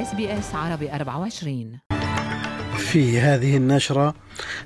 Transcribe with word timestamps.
SBS 0.00 0.54
عربي 0.54 0.92
24 0.92 1.78
في 2.78 3.20
هذه 3.20 3.56
النشرة 3.56 4.14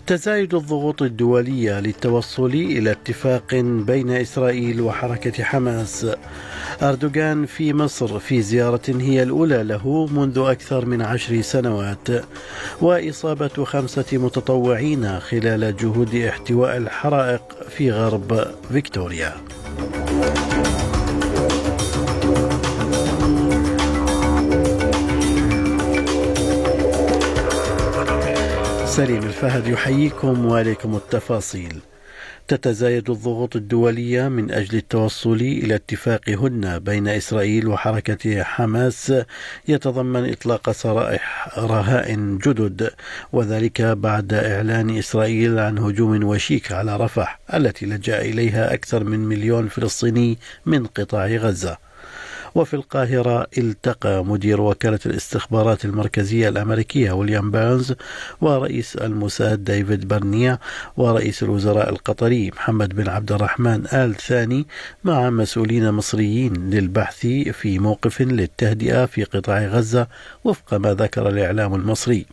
تزايد 0.06 0.54
الضغوط 0.54 1.02
الدولية 1.02 1.80
للتوصل 1.80 2.46
إلى 2.46 2.90
اتفاق 2.90 3.54
بين 3.60 4.10
إسرائيل 4.10 4.80
وحركة 4.80 5.44
حماس. 5.44 6.06
أردوغان 6.82 7.46
في 7.46 7.72
مصر 7.72 8.18
في 8.18 8.42
زيارة 8.42 8.80
هي 8.88 9.22
الأولى 9.22 9.62
له 9.62 10.06
منذ 10.06 10.38
أكثر 10.38 10.86
من 10.86 11.02
عشر 11.02 11.40
سنوات 11.40 12.08
وإصابة 12.80 13.64
خمسة 13.64 14.06
متطوعين 14.12 15.20
خلال 15.20 15.76
جهود 15.76 16.14
احتواء 16.14 16.76
الحرائق 16.76 17.42
في 17.68 17.92
غرب 17.92 18.46
فيكتوريا. 18.72 19.32
سليم 28.96 29.22
الفهد 29.22 29.66
يحييكم 29.66 30.46
وعليكم 30.46 30.96
التفاصيل. 30.96 31.78
تتزايد 32.48 33.10
الضغوط 33.10 33.56
الدولية 33.56 34.28
من 34.28 34.50
أجل 34.50 34.78
التوصل 34.78 35.34
إلى 35.34 35.74
اتفاق 35.74 36.28
هدنة 36.28 36.78
بين 36.78 37.08
إسرائيل 37.08 37.68
وحركة 37.68 38.42
حماس 38.42 39.12
يتضمن 39.68 40.30
إطلاق 40.30 40.70
سرائح 40.70 41.58
رهائن 41.58 42.38
جدد 42.38 42.90
وذلك 43.32 43.82
بعد 43.82 44.34
إعلان 44.34 44.98
إسرائيل 44.98 45.58
عن 45.58 45.78
هجوم 45.78 46.24
وشيك 46.24 46.72
على 46.72 46.96
رفح 46.96 47.40
التي 47.54 47.86
لجأ 47.86 48.20
إليها 48.20 48.74
أكثر 48.74 49.04
من 49.04 49.20
مليون 49.20 49.68
فلسطيني 49.68 50.38
من 50.66 50.86
قطاع 50.86 51.26
غزة. 51.26 51.78
وفي 52.54 52.74
القاهرة 52.74 53.46
التقى 53.58 54.24
مدير 54.24 54.60
وكالة 54.60 54.98
الاستخبارات 55.06 55.84
المركزية 55.84 56.48
الأمريكية 56.48 57.12
ويليام 57.12 57.50
بيرنز 57.50 57.94
ورئيس 58.40 58.96
الموساد 58.96 59.64
ديفيد 59.64 60.08
برنيع 60.08 60.58
ورئيس 60.96 61.42
الوزراء 61.42 61.88
القطري 61.90 62.50
محمد 62.50 62.88
بن 62.94 63.08
عبد 63.08 63.32
الرحمن 63.32 63.86
آل 63.92 64.14
ثاني 64.14 64.66
مع 65.04 65.30
مسؤولين 65.30 65.90
مصريين 65.90 66.70
للبحث 66.70 67.26
في 67.52 67.78
موقف 67.78 68.20
للتهدئة 68.20 69.06
في 69.06 69.24
قطاع 69.24 69.66
غزة 69.66 70.06
وفق 70.44 70.74
ما 70.74 70.94
ذكر 70.94 71.28
الإعلام 71.28 71.74
المصري. 71.74 72.26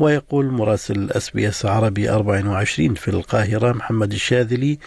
ويقول 0.00 0.44
مراسل 0.46 1.10
SBS 1.10 1.66
عربي 1.66 2.10
24 2.10 2.94
في 2.94 3.08
القاهرة 3.08 3.72
محمد 3.76 4.12
الشاذلي 4.12 4.78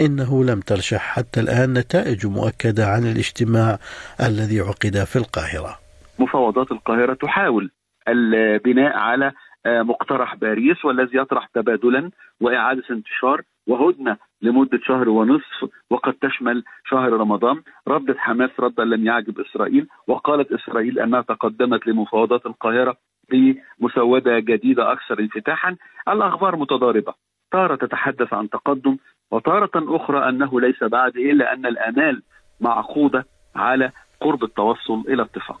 إنه 0.00 0.44
لم 0.44 0.60
ترشح 0.60 1.00
حتى 1.00 1.40
الآن 1.40 1.72
نتائج 1.78 2.26
مؤكدة 2.26 2.86
عن 2.86 3.02
الاجتماع 3.02 3.78
الذي 4.20 4.60
عقد 4.60 5.04
في 5.04 5.16
القاهرة. 5.16 5.78
مفاوضات 6.18 6.72
القاهرة 6.72 7.14
تحاول 7.14 7.70
البناء 8.08 8.96
على 8.96 9.32
مقترح 9.66 10.34
باريس 10.34 10.84
والذي 10.84 11.18
يطرح 11.18 11.46
تبادلا 11.54 12.10
وإعادة 12.40 12.82
انتشار 12.90 13.42
وهدنة 13.66 14.16
لمدة 14.42 14.80
شهر 14.86 15.08
ونصف 15.08 15.58
وقد 15.90 16.12
تشمل 16.12 16.64
شهر 16.90 17.12
رمضان. 17.12 17.62
ردت 17.88 18.16
حماس 18.18 18.50
ردا 18.60 18.84
لم 18.84 19.06
يعجب 19.06 19.40
إسرائيل 19.40 19.86
وقالت 20.06 20.52
إسرائيل 20.52 20.98
أنها 20.98 21.22
تقدمت 21.22 21.86
لمفاوضات 21.86 22.46
القاهرة 22.46 22.96
بمسودة 23.30 24.38
جديدة 24.38 24.92
أكثر 24.92 25.18
انفتاحا 25.20 25.76
الأخبار 26.08 26.56
متضاربة. 26.56 27.14
تارة 27.52 27.76
تتحدث 27.76 28.32
عن 28.32 28.50
تقدم 28.50 28.96
وتارة 29.30 29.70
أخرى 29.76 30.28
أنه 30.28 30.60
ليس 30.60 30.84
بعد 30.84 31.16
إلا 31.16 31.52
أن 31.54 31.66
الآمال 31.66 32.22
معقودة 32.60 33.26
على 33.56 33.90
قرب 34.20 34.44
التوصل 34.44 35.04
إلى 35.08 35.22
اتفاق. 35.22 35.60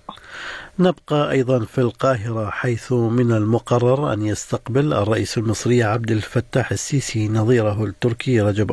نبقى 0.78 1.30
أيضا 1.30 1.58
في 1.64 1.78
القاهرة 1.78 2.50
حيث 2.50 2.92
من 2.92 3.32
المقرر 3.32 4.12
أن 4.12 4.22
يستقبل 4.22 4.92
الرئيس 4.92 5.38
المصري 5.38 5.82
عبد 5.82 6.10
الفتاح 6.10 6.70
السيسي 6.70 7.28
نظيره 7.28 7.84
التركي 7.84 8.40
رجب 8.40 8.70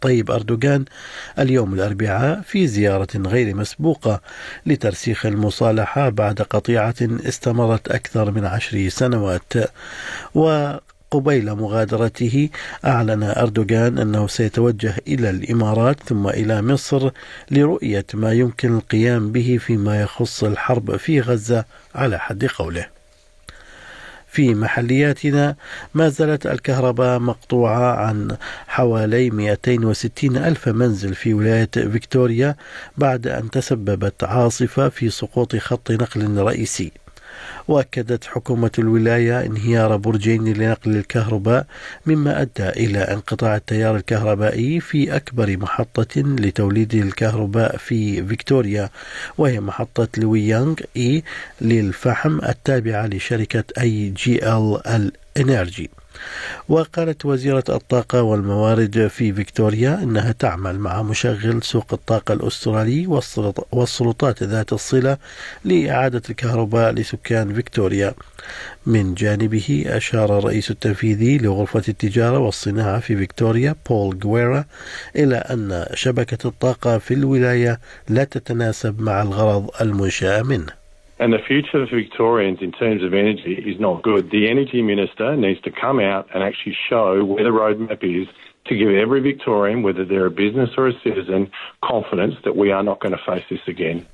طيب 0.00 0.30
أردوغان 0.30 0.84
اليوم 1.38 1.74
الأربعاء 1.74 2.40
في 2.46 2.66
زيارة 2.66 3.08
غير 3.16 3.56
مسبوقة 3.56 4.20
لترسيخ 4.66 5.26
المصالحة 5.26 6.08
بعد 6.08 6.42
قطيعة 6.42 6.94
استمرت 7.00 7.88
أكثر 7.88 8.30
من 8.30 8.44
عشر 8.44 8.88
سنوات. 8.88 9.52
و 10.34 10.72
قبيل 11.10 11.54
مغادرته 11.54 12.48
أعلن 12.84 13.22
أردوغان 13.22 13.98
أنه 13.98 14.26
سيتوجه 14.26 14.94
إلى 15.08 15.30
الإمارات 15.30 16.00
ثم 16.02 16.28
إلى 16.28 16.62
مصر 16.62 17.10
لرؤية 17.50 18.06
ما 18.14 18.32
يمكن 18.32 18.76
القيام 18.76 19.32
به 19.32 19.58
فيما 19.60 20.00
يخص 20.00 20.44
الحرب 20.44 20.96
في 20.96 21.20
غزة 21.20 21.64
على 21.94 22.18
حد 22.18 22.44
قوله. 22.44 22.93
في 24.34 24.54
محلياتنا 24.54 25.56
ما 25.94 26.08
زالت 26.08 26.46
الكهرباء 26.46 27.18
مقطوعة 27.18 27.96
عن 27.96 28.36
حوالي 28.66 29.30
260 29.30 30.36
ألف 30.36 30.68
منزل 30.68 31.14
في 31.14 31.34
ولاية 31.34 31.70
فيكتوريا 31.74 32.56
بعد 32.98 33.26
أن 33.26 33.50
تسببت 33.50 34.24
عاصفة 34.24 34.88
في 34.88 35.10
سقوط 35.10 35.56
خط 35.56 35.90
نقل 35.90 36.38
رئيسي. 36.38 37.03
وأكدت 37.68 38.24
حكومة 38.24 38.70
الولاية 38.78 39.46
انهيار 39.46 39.96
برجين 39.96 40.52
لنقل 40.52 40.96
الكهرباء 40.96 41.66
مما 42.06 42.42
أدى 42.42 42.68
إلى 42.68 42.98
انقطاع 42.98 43.56
التيار 43.56 43.96
الكهربائي 43.96 44.80
في 44.80 45.16
أكبر 45.16 45.56
محطة 45.56 46.20
لتوليد 46.20 46.94
الكهرباء 46.94 47.76
في 47.76 48.26
فيكتوريا 48.26 48.90
وهي 49.38 49.60
محطة 49.60 50.08
Loy 50.16 50.41
Yang 50.41 50.74
A 50.96 51.22
للفحم 51.60 52.38
التابعة 52.38 53.06
لشركة 53.06 53.64
AGL 53.80 54.48
ال 54.48 55.12
Energy 55.36 55.90
وقالت 56.68 57.24
وزيرة 57.24 57.64
الطاقة 57.68 58.22
والموارد 58.22 59.06
في 59.06 59.32
فيكتوريا 59.32 59.94
أنها 60.02 60.32
تعمل 60.32 60.78
مع 60.78 61.02
مشغل 61.02 61.62
سوق 61.62 61.86
الطاقة 61.92 62.34
الأسترالي 62.34 63.06
والسلطات 63.72 64.42
ذات 64.42 64.72
الصلة 64.72 65.16
لإعادة 65.64 66.22
الكهرباء 66.30 66.92
لسكان 66.92 67.54
فيكتوريا. 67.54 68.14
من 68.86 69.14
جانبه 69.14 69.84
أشار 69.86 70.38
الرئيس 70.38 70.70
التنفيذي 70.70 71.38
لغرفة 71.38 71.82
التجارة 71.88 72.38
والصناعة 72.38 73.00
في 73.00 73.16
فيكتوريا 73.16 73.74
بول 73.88 74.18
جويرا 74.18 74.64
إلى 75.16 75.36
أن 75.36 75.86
شبكة 75.94 76.48
الطاقة 76.48 76.98
في 76.98 77.14
الولاية 77.14 77.80
لا 78.08 78.24
تتناسب 78.24 79.00
مع 79.00 79.22
الغرض 79.22 79.70
المنشأ 79.80 80.42
منه. 80.42 80.83
And 81.18 81.32
the 81.32 81.38
future 81.38 81.82
of 81.82 81.90
Victorians 81.90 82.58
in 82.60 82.72
terms 82.72 83.04
of 83.04 83.14
energy 83.14 83.54
is 83.54 83.78
not 83.78 84.02
good. 84.02 84.30
The 84.30 84.48
Energy 84.48 84.82
Minister 84.82 85.36
needs 85.36 85.60
to 85.62 85.70
come 85.70 86.00
out 86.00 86.28
and 86.34 86.42
actually 86.42 86.76
show 86.88 87.24
where 87.24 87.44
the 87.44 87.50
roadmap 87.50 88.02
is 88.02 88.26
to 88.66 88.76
give 88.76 88.88
every 88.88 89.20
Victorian, 89.20 89.82
whether 89.82 90.04
they're 90.04 90.26
a 90.26 90.30
business 90.30 90.70
or 90.76 90.88
a 90.88 91.00
citizen, 91.04 91.50
confidence 91.84 92.34
that 92.44 92.56
we 92.56 92.72
are 92.72 92.82
not 92.82 92.98
going 93.00 93.16
to 93.16 93.22
face 93.24 93.44
this 93.48 93.60
again. 93.68 94.06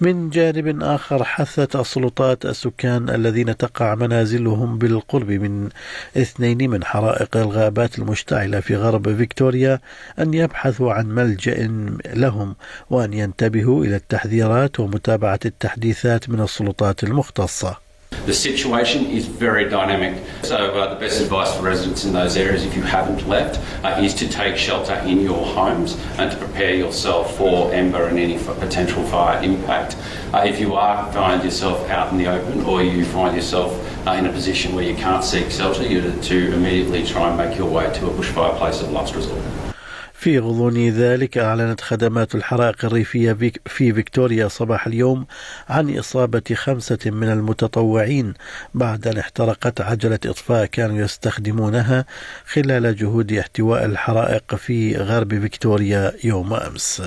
من 0.00 0.30
جانب 0.30 0.82
آخر 0.82 1.24
حثت 1.24 1.76
السلطات 1.76 2.46
السكان 2.46 3.10
الذين 3.10 3.56
تقع 3.56 3.94
منازلهم 3.94 4.78
بالقرب 4.78 5.30
من 5.30 5.68
اثنين 6.16 6.70
من 6.70 6.84
حرائق 6.84 7.36
الغابات 7.36 7.98
المشتعلة 7.98 8.60
في 8.60 8.76
غرب 8.76 9.16
فيكتوريا 9.16 9.80
أن 10.18 10.34
يبحثوا 10.34 10.92
عن 10.92 11.06
ملجأ 11.06 11.66
لهم 12.06 12.56
وأن 12.90 13.12
ينتبهوا 13.12 13.84
إلى 13.84 13.96
التحذيرات 13.96 14.80
ومتابعة 14.80 15.40
التحديثات 15.44 16.28
من 16.28 16.40
السلطات 16.40 17.04
المختصة. 17.04 17.89
The 18.26 18.34
situation 18.34 19.06
is 19.06 19.26
very 19.26 19.68
dynamic. 19.68 20.22
So, 20.42 20.56
uh, 20.56 20.94
the 20.94 21.00
best 21.00 21.20
advice 21.20 21.52
for 21.56 21.62
residents 21.62 22.04
in 22.04 22.12
those 22.12 22.36
areas, 22.36 22.64
if 22.64 22.76
you 22.76 22.82
haven't 22.82 23.26
left, 23.26 23.58
uh, 23.82 24.00
is 24.00 24.14
to 24.14 24.28
take 24.28 24.56
shelter 24.56 24.94
in 25.06 25.20
your 25.22 25.44
homes 25.44 25.96
and 26.18 26.30
to 26.30 26.36
prepare 26.36 26.74
yourself 26.74 27.36
for 27.36 27.72
ember 27.72 28.06
and 28.06 28.18
any 28.18 28.38
potential 28.38 29.02
fire 29.04 29.42
impact. 29.42 29.96
Uh, 30.34 30.44
if 30.46 30.60
you 30.60 30.74
are 30.74 31.10
find 31.12 31.42
yourself 31.42 31.88
out 31.88 32.12
in 32.12 32.18
the 32.18 32.26
open 32.26 32.60
or 32.66 32.82
you 32.82 33.04
find 33.06 33.34
yourself 33.34 33.72
uh, 34.06 34.12
in 34.12 34.26
a 34.26 34.32
position 34.32 34.74
where 34.74 34.84
you 34.84 34.94
can't 34.94 35.24
seek 35.24 35.50
shelter, 35.50 35.84
you 35.84 36.00
to 36.20 36.54
immediately 36.54 37.04
try 37.04 37.28
and 37.28 37.38
make 37.38 37.58
your 37.58 37.70
way 37.70 37.92
to 37.94 38.06
a 38.06 38.10
bushfire 38.10 38.56
place 38.58 38.82
of 38.82 38.92
last 38.92 39.14
resort. 39.14 39.42
في 40.20 40.38
غضون 40.38 40.88
ذلك 40.88 41.38
أعلنت 41.38 41.80
خدمات 41.80 42.34
الحرائق 42.34 42.84
الريفية 42.84 43.32
في 43.66 43.92
فيكتوريا 43.92 44.48
صباح 44.48 44.86
اليوم 44.86 45.26
عن 45.68 45.98
إصابة 45.98 46.42
خمسة 46.54 46.98
من 47.06 47.28
المتطوعين 47.28 48.34
بعد 48.74 49.08
أن 49.08 49.18
احترقت 49.18 49.80
عجلة 49.80 50.18
إطفاء 50.26 50.66
كانوا 50.66 50.98
يستخدمونها 50.98 52.04
خلال 52.46 52.96
جهود 52.96 53.32
احتواء 53.32 53.84
الحرائق 53.84 54.54
في 54.54 54.96
غرب 54.96 55.40
فيكتوريا 55.40 56.12
يوم 56.24 56.54
أمس. 56.54 57.02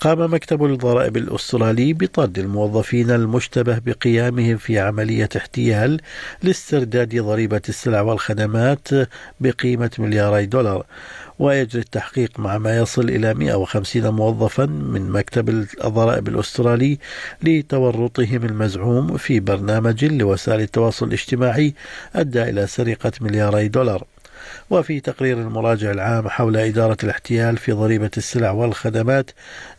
قام 0.00 0.34
مكتب 0.34 0.64
الضرائب 0.64 1.16
الأسترالي 1.16 1.92
بطرد 1.92 2.38
الموظفين 2.38 3.10
المشتبه 3.10 3.78
بقيامهم 3.78 4.56
في 4.56 4.78
عملية 4.78 5.28
احتيال 5.36 6.00
لاسترداد 6.42 7.16
ضريبة 7.16 7.60
السلع 7.68 8.00
والخدمات 8.00 8.88
بقيمة 9.40 9.90
ملياري 9.98 10.46
دولار 10.46 10.84
ويجري 11.40 11.82
التحقيق 11.82 12.40
مع 12.40 12.58
ما 12.58 12.78
يصل 12.78 13.08
إلى 13.08 13.34
150 13.34 14.08
موظفا 14.08 14.66
من 14.66 15.10
مكتب 15.10 15.48
الضرائب 15.84 16.28
الأسترالي 16.28 16.98
لتورطهم 17.42 18.44
المزعوم 18.44 19.16
في 19.16 19.40
برنامج 19.40 20.04
لوسائل 20.04 20.60
التواصل 20.60 21.06
الاجتماعي 21.06 21.74
أدى 22.14 22.42
إلى 22.42 22.66
سرقة 22.66 23.12
ملياري 23.20 23.68
دولار. 23.68 24.04
وفي 24.70 25.00
تقرير 25.00 25.38
المراجع 25.38 25.90
العام 25.90 26.28
حول 26.28 26.56
إدارة 26.56 26.96
الاحتيال 27.04 27.56
في 27.56 27.72
ضريبة 27.72 28.10
السلع 28.16 28.50
والخدمات 28.50 29.30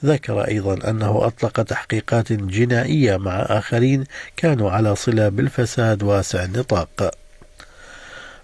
ذكر 0.06 0.48
أيضا 0.48 0.90
أنه 0.90 1.28
أطلق 1.28 1.62
تحقيقات 1.62 2.34
جنائية 2.34 3.18
مع 3.18 3.40
آخرين 3.50 4.04
كانوا 4.38 4.72
على 4.72 4.96
صلة 4.96 5.30
بالفساد 5.30 6.04
واسع 6.04 6.44
النطاق. 6.44 7.20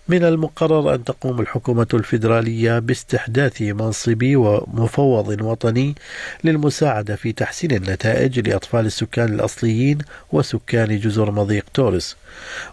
من 0.10 0.24
المقرر 0.24 0.96
أن 0.96 1.04
تقوم 1.04 1.42
الحكومة 1.42 1.88
الفيدرالية 1.94 2.80
باستحداث 2.80 3.62
منصب 3.62 4.24
ومفوض 4.24 5.42
وطني 5.42 5.96
للمساعدة 6.44 7.16
في 7.16 7.32
تحسين 7.32 7.72
النتائج 7.72 8.50
لأطفال 8.50 8.86
السكان 8.86 9.34
الأصليين 9.34 9.98
وسكان 10.32 11.00
جزر 11.00 11.32
مضيق 11.32 11.66
تورس 11.74 12.18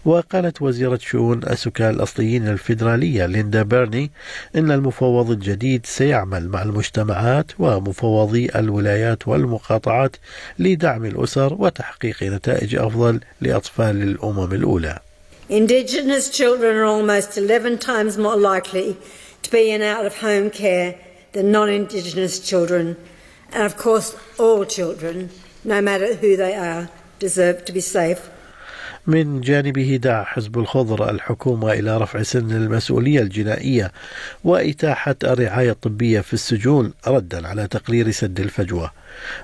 وقالت 0.05 0.63
وزيرة 0.63 0.99
شؤون 1.03 1.41
السكان 1.43 1.95
الأصليين 1.95 2.49
الفيدرالية 2.49 3.27
ليندا 3.27 3.63
بيرني 3.63 4.11
إن 4.57 4.71
المفوض 4.71 5.31
الجديد 5.31 5.87
سيعمل 5.87 6.49
مع 6.49 6.63
المجتمعات 6.63 7.53
ومفوضي 7.59 8.51
الولايات 8.57 9.29
والمقاطعات 9.29 10.17
لدعم 10.59 11.05
الأسر 11.05 11.55
وتحقيق 11.59 12.23
نتائج 12.23 12.77
أفضل 12.77 13.21
لأطفال 13.41 14.03
الأمم 14.03 14.53
الأولى. 14.53 14.99
Indigenous 15.49 16.31
children 16.31 16.77
are 16.77 16.85
almost 16.85 17.37
11 17.37 17.79
times 17.79 18.17
more 18.17 18.37
likely 18.37 18.97
to 19.43 19.51
be 19.51 19.71
in 19.71 19.83
out 19.83 20.07
of 20.07 20.19
home 20.19 20.49
care 20.51 20.99
than 21.33 21.53
non 21.53 21.69
Indigenous 21.69 22.39
children. 22.39 22.97
And 23.53 23.63
of 23.63 23.77
course, 23.77 24.17
all 24.39 24.65
children, 24.65 25.29
no 25.63 25.83
matter 25.83 26.15
who 26.15 26.37
they 26.37 26.55
are, 26.55 26.89
deserve 27.19 27.67
to 27.67 27.73
be 27.73 27.81
safe 27.81 28.31
من 29.07 29.41
جانبه 29.41 29.97
دعا 30.03 30.25
حزب 30.25 30.59
الخضر 30.59 31.11
الحكومة 31.11 31.73
إلى 31.73 31.99
رفع 31.99 32.23
سن 32.23 32.51
المسؤولية 32.51 33.21
الجنائية 33.21 33.93
وإتاحة 34.45 35.17
الرعاية 35.25 35.71
الطبية 35.71 36.21
في 36.21 36.35
السجون 36.35 36.93
ردا 37.07 37.49
على 37.49 37.67
تقرير 37.67 38.11
سد 38.11 38.41
الفجوة. 38.41 38.91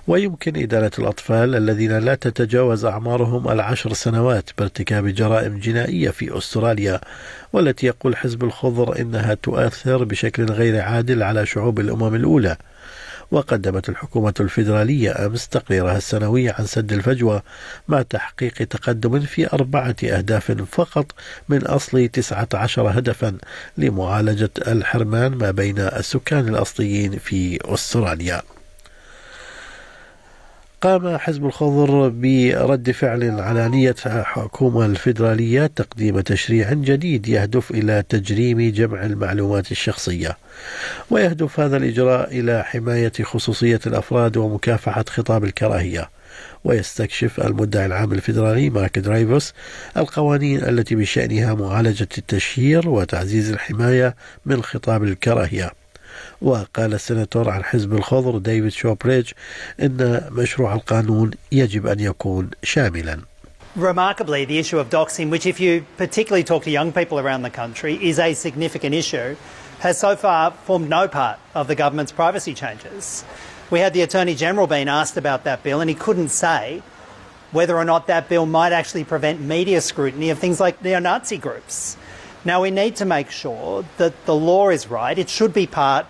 ويمكن 0.06 0.62
إدانة 0.62 0.90
الأطفال 0.98 1.54
الذين 1.54 1.98
لا 1.98 2.14
تتجاوز 2.14 2.84
أعمارهم 2.84 3.48
العشر 3.48 3.92
سنوات 3.92 4.50
بارتكاب 4.58 5.08
جرائم 5.08 5.58
جنائية 5.58 6.10
في 6.10 6.38
أستراليا 6.38 7.00
والتي 7.52 7.86
يقول 7.86 8.16
حزب 8.16 8.44
الخضر 8.44 9.00
إنها 9.00 9.34
تؤثر 9.34 10.04
بشكل 10.04 10.44
غير 10.44 10.80
عادل 10.80 11.22
على 11.22 11.46
شعوب 11.46 11.80
الأمم 11.80 12.14
الأولى. 12.14 12.56
وقدمت 13.30 13.88
الحكومة 13.88 14.34
الفيدرالية 14.40 15.26
أمس 15.26 15.48
تقريرها 15.48 15.96
السنوي 15.96 16.50
عن 16.50 16.66
سد 16.66 16.92
الفجوة 16.92 17.42
مع 17.88 18.02
تحقيق 18.02 18.52
تقدم 18.52 19.20
في 19.20 19.52
أربعة 19.52 19.96
أهداف 20.04 20.52
فقط 20.52 21.06
من 21.48 21.66
أصل 21.66 22.08
19 22.08 22.98
هدفا 22.98 23.38
لمعالجة 23.78 24.50
الحرمان 24.68 25.32
ما 25.32 25.50
بين 25.50 25.78
السكان 25.78 26.48
الأصليين 26.48 27.18
في 27.18 27.58
أستراليا. 27.64 28.42
قام 30.80 31.16
حزب 31.16 31.46
الخضر 31.46 32.08
برد 32.08 32.90
فعل 32.90 33.40
على 33.40 33.68
نية 33.68 33.94
الحكومة 34.06 34.86
الفيدرالية 34.86 35.66
تقديم 35.66 36.20
تشريع 36.20 36.72
جديد 36.72 37.28
يهدف 37.28 37.70
إلى 37.70 38.04
تجريم 38.08 38.70
جمع 38.70 39.04
المعلومات 39.06 39.72
الشخصية. 39.72 40.36
ويهدف 41.10 41.60
هذا 41.60 41.76
الإجراء 41.76 42.38
إلى 42.38 42.64
حماية 42.64 43.12
خصوصية 43.22 43.80
الأفراد 43.86 44.36
ومكافحة 44.36 45.04
خطاب 45.08 45.44
الكراهية. 45.44 46.10
ويستكشف 46.64 47.40
المدعي 47.40 47.86
العام 47.86 48.12
الفيدرالي 48.12 48.70
مارك 48.70 48.98
درايفوس 48.98 49.54
القوانين 49.96 50.62
التي 50.64 50.94
بشأنها 50.94 51.54
معالجة 51.54 52.08
التشهير 52.18 52.88
وتعزيز 52.88 53.50
الحماية 53.50 54.14
من 54.46 54.62
خطاب 54.62 55.04
الكراهية. 55.04 55.79
وقال 56.41 56.93
السناتور 56.93 57.49
عن 57.49 57.63
حزب 57.63 57.93
الخضر 57.93 58.37
ديفيد 58.37 58.71
شوبريج 58.71 59.31
إن 59.79 60.29
مشروع 60.31 60.73
القانون 60.73 61.31
يجب 61.51 61.87
أن 61.87 61.99
يكون 61.99 62.49
شاملا 62.63 63.19
Remarkably, 63.75 64.45
the 64.45 64.57
issue 64.57 64.79
of 64.79 64.89
doxing, 64.89 65.29
which 65.29 65.45
if 65.45 65.59
you 65.59 65.85
particularly 65.97 66.45
talk 66.45 66.63
to 66.63 66.71
young 66.71 66.93
people 66.93 67.19
around 67.19 67.41
the 67.41 67.49
country 67.49 67.99
is 68.01 68.19
a 68.19 68.33
significant 68.33 68.95
issue, 68.95 69.35
has 69.79 69.97
so 69.97 70.15
far 70.15 70.51
formed 70.51 70.87
no 70.87 71.09
part 71.09 71.39
of 71.53 71.67
the 71.67 71.75
government's 71.75 72.13
privacy 72.13 72.53
changes. 72.53 73.25
We 73.69 73.79
had 73.79 73.93
the 73.93 74.01
Attorney 74.01 74.33
General 74.33 74.65
being 74.67 74.87
asked 74.87 75.17
about 75.17 75.43
that 75.43 75.61
bill, 75.61 75.81
and 75.81 75.89
he 75.89 75.95
couldn't 75.95 76.29
say 76.29 76.83
whether 77.51 77.75
or 77.75 77.83
not 77.83 78.07
that 78.07 78.29
bill 78.29 78.45
might 78.45 78.71
actually 78.71 79.03
prevent 79.03 79.41
media 79.41 79.81
scrutiny 79.81 80.29
of 80.29 80.39
things 80.39 80.59
like 80.59 80.81
neo 80.81 80.99
Nazi 80.99 81.37
groups. 81.37 81.97
Now, 82.45 82.61
we 82.61 82.71
need 82.71 82.95
to 82.97 83.05
make 83.05 83.31
sure 83.31 83.83
that 83.97 84.25
the 84.25 84.35
law 84.35 84.69
is 84.69 84.87
right. 84.87 85.17
It 85.17 85.29
should 85.29 85.53
be 85.53 85.65
part 85.67 86.05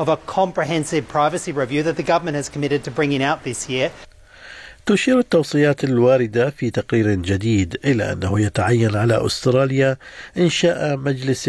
of 0.00 0.08
a 0.08 0.16
comprehensive 0.38 1.04
privacy 1.16 1.52
review 1.52 1.82
that 1.82 1.96
the 2.00 2.06
government 2.12 2.36
has 2.40 2.48
committed 2.48 2.80
to 2.84 2.90
bringing 2.90 3.22
out 3.22 3.38
this 3.44 3.68
year. 3.68 3.90
تشير 4.86 5.18
التوصيات 5.18 5.84
الواردة 5.84 6.50
في 6.50 6.70
تقرير 6.70 7.14
جديد 7.14 7.76
إلى 7.84 8.12
أنه 8.12 8.40
يتعين 8.40 8.96
على 8.96 9.26
أستراليا 9.26 9.96
إنشاء 10.36 10.96
مجلس 10.96 11.48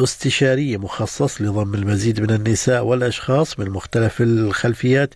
استشاري 0.00 0.76
مخصص 0.76 1.42
لضم 1.42 1.74
المزيد 1.74 2.20
من 2.20 2.30
النساء 2.30 2.84
والأشخاص 2.84 3.58
من 3.58 3.70
مختلف 3.70 4.20
الخلفيات 4.20 5.14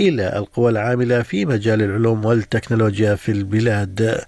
إلى 0.00 0.36
القوى 0.36 0.70
العاملة 0.70 1.22
في 1.22 1.46
مجال 1.46 1.82
العلوم 1.82 2.24
والتكنولوجيا 2.24 3.14
في 3.14 3.32
البلاد. 3.32 4.24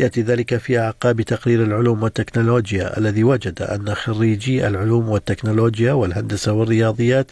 يأتي 0.00 0.22
ذلك 0.22 0.56
في 0.56 0.78
أعقاب 0.78 1.22
تقرير 1.22 1.62
العلوم 1.62 2.02
والتكنولوجيا 2.02 2.98
الذي 2.98 3.24
وجد 3.24 3.62
أن 3.62 3.94
خريجي 3.94 4.66
العلوم 4.66 5.08
والتكنولوجيا 5.08 5.92
والهندسة 5.92 6.52
والرياضيات 6.52 7.30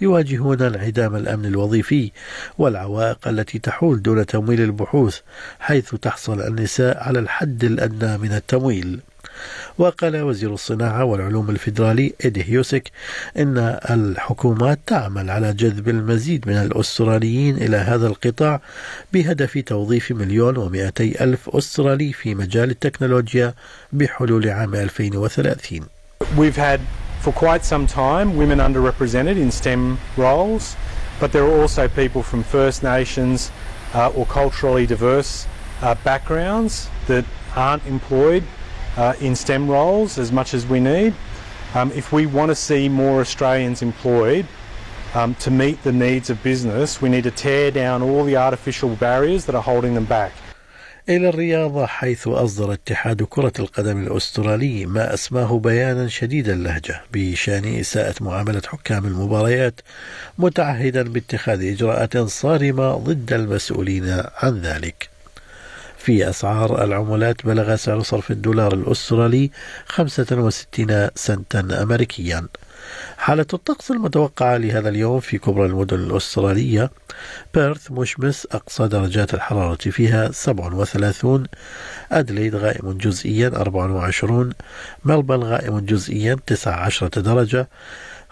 يواجهون 0.00 0.62
انعدام 0.62 1.16
الأمن 1.16 1.46
الوظيفي 1.46 2.10
والعوائق 2.58 3.28
التي 3.28 3.58
تحول 3.58 4.02
دون 4.02 4.26
تمويل 4.26 4.60
البحوث 4.60 5.18
حيث 5.60 5.94
تحصل 5.94 6.40
النساء 6.40 7.02
على 7.02 7.18
الحد 7.18 7.64
الأدنى 7.64 8.18
من 8.18 8.32
التمويل. 8.32 9.00
وقال 9.78 10.22
وزير 10.22 10.54
الصناعة 10.54 11.04
والعلوم 11.04 11.50
الفيدرالي 11.50 12.14
إيدي 12.24 12.44
هيوسك 12.44 12.90
إن 13.36 13.58
الحكومات 13.90 14.78
تعمل 14.86 15.30
على 15.30 15.52
جذب 15.52 15.88
المزيد 15.88 16.48
من 16.48 16.54
الأستراليين 16.54 17.56
إلى 17.56 17.76
هذا 17.76 18.06
القطاع 18.06 18.60
بهدف 19.12 19.58
توظيف 19.58 20.12
مليون 20.12 20.56
ومئتي 20.56 21.24
ألف 21.24 21.48
أسترالي 21.48 22.12
في 22.12 22.34
مجال 22.34 22.70
التكنولوجيا 22.70 23.54
بحلول 23.92 24.48
عام 24.48 24.74
2030 24.74 25.80
We've 26.36 26.56
had 26.56 26.80
for 27.20 27.32
quite 27.32 27.64
some 27.64 27.86
time 27.86 28.36
women 28.36 28.58
underrepresented 28.58 29.36
in 29.36 29.50
STEM 29.50 29.98
roles, 30.16 30.76
but 31.20 31.32
there 31.32 31.44
are 31.44 31.60
also 31.60 31.88
people 31.88 32.22
from 32.22 32.42
First 32.42 32.82
Nations 32.82 33.50
uh, 33.94 34.10
or 34.16 34.26
culturally 34.26 34.86
diverse 34.86 35.46
uh, 35.82 35.94
backgrounds 36.04 36.88
that 37.06 37.24
aren't 37.54 37.84
employed 37.86 38.44
uh, 38.96 39.14
in 39.20 39.34
STEM 39.36 39.68
roles 39.68 40.18
as 40.18 40.32
much 40.32 40.54
as 40.54 40.66
we 40.66 40.80
need. 40.80 41.14
Um, 41.74 41.92
if 41.92 42.12
we 42.12 42.26
want 42.26 42.50
to 42.50 42.54
see 42.54 42.88
more 42.88 43.20
Australians 43.20 43.82
employed 43.82 44.46
um, 45.14 45.34
to 45.44 45.50
meet 45.50 45.82
the 45.82 45.92
needs 45.92 46.30
of 46.30 46.42
business, 46.42 47.02
we 47.02 47.08
need 47.08 47.24
to 47.24 47.30
tear 47.30 47.70
down 47.70 48.02
all 48.02 48.24
the 48.24 48.36
artificial 48.36 48.90
barriers 48.96 49.44
that 49.46 49.54
are 49.54 49.62
holding 49.62 49.94
them 49.94 50.06
back. 50.06 50.32
إلى 51.08 51.28
الرياضة 51.28 51.86
حيث 51.86 52.28
أصدر 52.28 52.72
اتحاد 52.72 53.22
كرة 53.22 53.52
القدم 53.58 54.02
الأسترالي 54.02 54.86
ما 54.86 55.14
أسماه 55.14 55.58
بيانا 55.58 56.08
شديد 56.08 56.48
اللهجة 56.48 57.02
بشأن 57.12 57.64
إساءة 57.64 58.14
معاملة 58.20 58.62
حكام 58.66 59.06
المباريات 59.06 59.80
متعهدا 60.38 61.02
باتخاذ 61.02 61.64
إجراءات 61.64 62.18
صارمة 62.18 62.96
ضد 62.96 63.32
المسؤولين 63.32 64.22
عن 64.42 64.60
ذلك. 64.60 65.15
في 66.06 66.28
أسعار 66.28 66.84
العملات 66.84 67.46
بلغ 67.46 67.76
سعر 67.76 68.02
صرف 68.02 68.30
الدولار 68.30 68.74
الأسترالي 68.74 69.50
65 69.86 71.08
سنتا 71.14 71.82
أمريكيا. 71.82 72.46
حالة 73.16 73.46
الطقس 73.54 73.90
المتوقعة 73.90 74.56
لهذا 74.56 74.88
اليوم 74.88 75.20
في 75.20 75.38
كبرى 75.38 75.66
المدن 75.66 75.96
الأسترالية 75.96 76.90
بيرث 77.54 77.90
مشمس 77.90 78.46
أقصى 78.52 78.88
درجات 78.88 79.34
الحرارة 79.34 79.90
فيها 79.90 80.30
37 80.30 81.46
أدليد 82.12 82.54
غائم 82.54 82.92
جزئيا 82.92 83.48
24 83.48 84.52
ملبن 85.04 85.42
غائم 85.42 85.78
جزئيا 85.78 86.36
19 86.46 87.08
درجة 87.08 87.68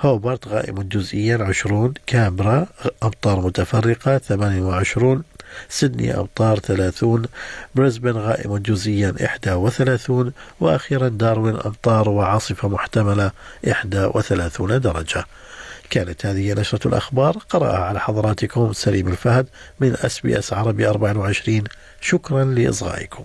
هوبرت 0.01 0.49
غائم 0.49 0.83
جزئيا 0.83 1.45
20 1.45 1.95
كامبرا 2.07 2.67
أمطار 3.03 3.41
متفرقة 3.41 4.19
28 4.19 5.23
سيدني 5.69 6.17
أمطار 6.17 6.59
30 6.59 7.23
بريسبن 7.75 8.13
غائم 8.13 8.57
جزئيا 8.57 9.15
31 9.57 10.33
وأخيرا 10.61 11.09
داروين 11.09 11.57
أمطار 11.57 12.09
وعاصفة 12.09 12.69
محتملة 12.69 13.31
31 13.65 14.81
درجة. 14.81 15.25
كانت 15.91 16.27
هذه 16.27 16.53
نشرة 16.53 16.89
الأخبار 16.89 17.37
قرأها 17.49 17.79
على 17.79 18.01
حضراتكم 18.01 18.73
سليم 18.73 19.09
الفهد 19.09 19.47
من 19.81 19.97
أس 20.03 20.21
بي 20.21 20.39
أس 20.39 20.53
عربي 20.53 20.89
24 20.89 21.65
شكرا 22.01 22.45
لإصغائكم. 22.45 23.25